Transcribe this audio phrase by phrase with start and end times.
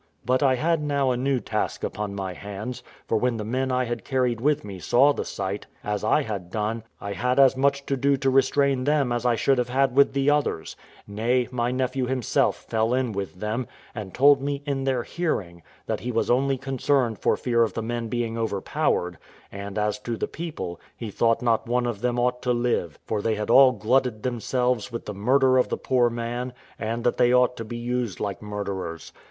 [0.25, 3.85] But I had now a new task upon my hands; for when the men I
[3.85, 7.85] had carried with me saw the sight, as I had done, I had as much
[7.85, 10.75] to do to restrain them as I should have had with the others;
[11.05, 15.99] nay, my nephew himself fell in with them, and told me, in their hearing, that
[15.99, 19.19] he was only concerned for fear of the men being overpowered;
[19.51, 23.21] and as to the people, he thought not one of them ought to live; for
[23.21, 27.31] they had all glutted themselves with the murder of the poor man, and that they
[27.31, 29.13] ought to be used like murderers.